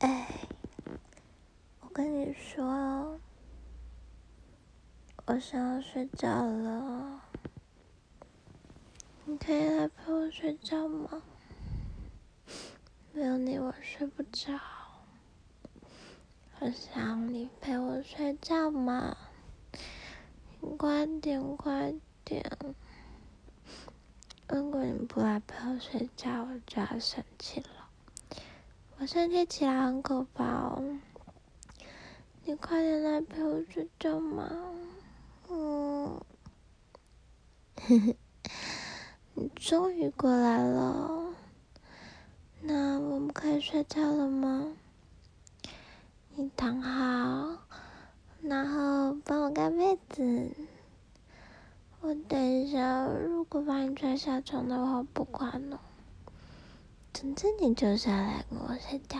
[0.00, 0.26] 哎，
[1.80, 3.18] 我跟你说，
[5.24, 7.22] 我想要睡觉了，
[9.24, 11.22] 你可以来陪我睡觉吗？
[13.14, 14.60] 没有你我睡不着，
[16.60, 19.16] 我想你陪我睡觉嘛，
[20.60, 22.44] 你快点快点，
[24.46, 27.85] 如果你不来陪我睡觉，我就要生气了，
[28.98, 30.98] 我生气起来很可怕哦。
[32.44, 34.50] 你快点来陪我睡觉嘛，
[35.50, 36.20] 嗯，
[39.34, 41.34] 你 终于过来了，
[42.62, 44.72] 那我们可以睡觉了吗？
[46.34, 47.58] 你躺好，
[48.40, 50.50] 然后帮我盖被子。
[52.00, 55.80] 我等一下，如果把你拽下床的话，不管了。
[57.18, 59.18] 总之，你就下来跟我睡觉。